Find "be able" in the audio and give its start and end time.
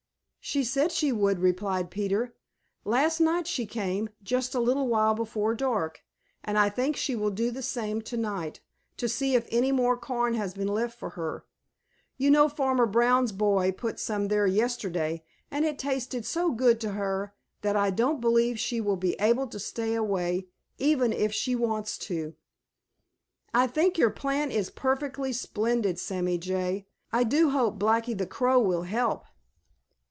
18.97-19.45